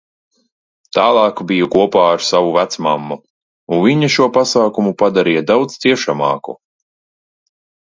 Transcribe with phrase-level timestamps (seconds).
[0.97, 3.19] Tālāk biju kopā ar savu vecmammu,
[3.77, 6.59] un viņa šo pasākumu padarīja daudz ciešamāku.